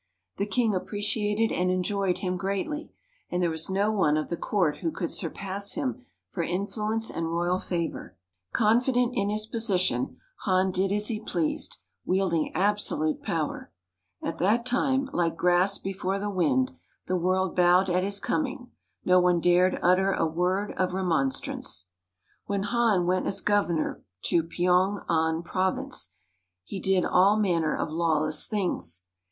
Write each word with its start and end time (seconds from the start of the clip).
The 0.37 0.47
King 0.47 0.73
appreciated 0.73 1.51
and 1.53 1.69
enjoyed 1.69 2.17
him 2.25 2.35
greatly, 2.35 2.91
and 3.29 3.39
there 3.39 3.51
was 3.51 3.69
no 3.69 3.91
one 3.91 4.17
of 4.17 4.29
the 4.29 4.35
Court 4.35 4.77
who 4.77 4.89
could 4.91 5.11
surpass 5.11 5.73
him 5.73 6.07
for 6.31 6.41
influence 6.41 7.11
and 7.11 7.27
royal 7.31 7.59
favour. 7.59 8.17
Confident 8.51 9.11
in 9.15 9.29
his 9.29 9.45
position, 9.45 10.17
Han 10.37 10.71
did 10.71 10.91
as 10.91 11.09
he 11.09 11.19
pleased, 11.21 11.77
wielding 12.03 12.51
absolute 12.55 13.21
power. 13.21 13.71
At 14.23 14.39
that 14.39 14.65
time, 14.65 15.07
like 15.13 15.37
grass 15.37 15.77
before 15.77 16.17
the 16.17 16.31
wind, 16.31 16.71
the 17.05 17.15
world 17.15 17.55
bowed 17.55 17.87
at 17.87 18.01
his 18.03 18.19
coming; 18.19 18.71
no 19.05 19.19
one 19.19 19.39
dared 19.39 19.77
utter 19.83 20.13
a 20.13 20.25
word 20.25 20.71
of 20.77 20.95
remonstrance. 20.95 21.85
When 22.47 22.63
Han 22.63 23.05
went 23.05 23.27
as 23.27 23.39
governor 23.41 24.03
to 24.23 24.41
Pyong 24.41 25.05
an 25.07 25.43
Province 25.43 26.13
he 26.63 26.79
did 26.79 27.05
all 27.05 27.37
manner 27.39 27.77
of 27.77 27.91
lawless 27.91 28.47
things. 28.47 29.03